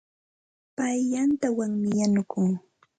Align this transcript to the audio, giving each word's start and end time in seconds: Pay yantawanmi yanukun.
Pay 0.75 0.97
yantawanmi 1.11 1.89
yanukun. 1.99 2.51